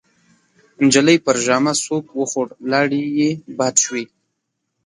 [0.83, 4.03] نجلۍ پر ژامه سوک وخوړ، لاړې يې باد شوې.